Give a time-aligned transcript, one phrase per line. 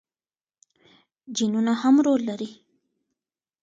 [1.35, 2.49] جینونه هم رول لري.